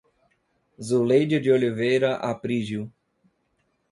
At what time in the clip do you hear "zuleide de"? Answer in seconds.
0.81-1.51